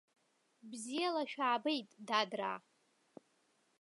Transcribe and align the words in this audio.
Бзиала 0.69 1.23
шәаабеит, 1.31 1.89
дадраа! 2.07 2.57